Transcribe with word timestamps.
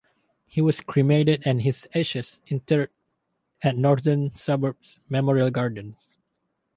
He 0.47 0.61
was 0.61 0.81
cremated 0.81 1.43
and 1.45 1.61
his 1.61 1.87
ashes 1.93 2.39
interred 2.47 2.89
at 3.61 3.77
Northern 3.77 4.33
Suburbs 4.33 4.97
Memorial 5.09 5.51
Gardens. 5.51 6.17